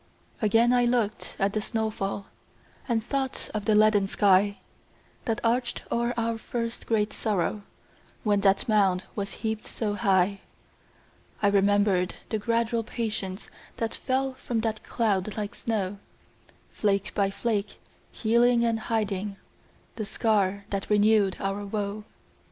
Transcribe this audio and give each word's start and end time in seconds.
Again 0.41 0.73
I 0.73 0.85
looked 0.85 1.35
at 1.37 1.53
the 1.53 1.61
snow 1.61 1.91
fall, 1.91 2.25
And 2.89 3.05
thought 3.05 3.51
of 3.53 3.65
the 3.65 3.75
leaden 3.75 4.07
sky 4.07 4.57
That 5.25 5.39
arched 5.43 5.83
o'er 5.91 6.11
our 6.17 6.39
first 6.39 6.87
great 6.87 7.13
sorrow, 7.13 7.61
When 8.23 8.39
that 8.41 8.67
mound 8.67 9.03
was 9.15 9.35
heaped 9.45 9.65
so 9.65 9.93
high. 9.93 10.41
I 11.43 11.49
remembered 11.49 12.15
the 12.29 12.39
gradual 12.39 12.83
patience 12.83 13.47
That 13.77 13.93
fell 13.93 14.33
from 14.33 14.61
that 14.61 14.81
cloud 14.81 15.37
like 15.37 15.53
snow, 15.53 15.99
Flake 16.71 17.13
by 17.13 17.29
flake, 17.29 17.79
healing 18.11 18.63
and 18.65 18.79
hiding 18.79 19.37
The 19.97 20.05
scar 20.07 20.65
that 20.71 20.89
renewed 20.89 21.37
our 21.39 21.63
woe. 21.63 22.05